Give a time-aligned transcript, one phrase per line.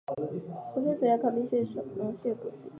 [0.73, 1.61] 湖水主要靠冰雪
[1.95, 2.69] 融水补给。